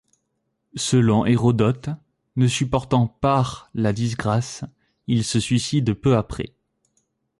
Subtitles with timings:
[0.77, 1.89] Selon Hérodote,
[2.35, 4.63] ne supportant par la disgrâce,
[5.05, 6.55] il se suicide peu après.